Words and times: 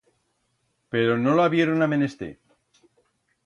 Pero 0.89 1.15
no 1.19 1.35
lo 1.35 1.43
habieron 1.43 1.79
a 1.83 1.87
menester. 1.93 2.39